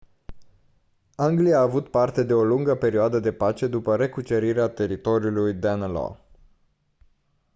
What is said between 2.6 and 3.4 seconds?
perioadă de